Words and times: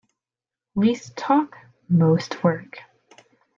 Least 0.73 1.15
talk 1.15 1.55
most 1.87 2.43
work. 2.43 2.79